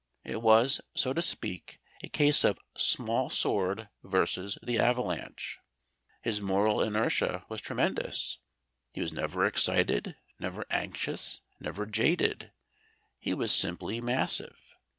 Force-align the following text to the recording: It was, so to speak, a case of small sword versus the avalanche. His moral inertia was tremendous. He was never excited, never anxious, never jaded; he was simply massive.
It 0.23 0.41
was, 0.41 0.81
so 0.95 1.13
to 1.13 1.21
speak, 1.21 1.79
a 2.03 2.09
case 2.09 2.43
of 2.43 2.57
small 2.75 3.29
sword 3.29 3.87
versus 4.01 4.57
the 4.63 4.79
avalanche. 4.79 5.59
His 6.23 6.41
moral 6.41 6.81
inertia 6.81 7.45
was 7.49 7.61
tremendous. 7.61 8.39
He 8.93 9.01
was 9.01 9.13
never 9.13 9.45
excited, 9.45 10.15
never 10.39 10.65
anxious, 10.71 11.41
never 11.59 11.85
jaded; 11.85 12.51
he 13.19 13.35
was 13.35 13.53
simply 13.53 14.01
massive. 14.01 14.75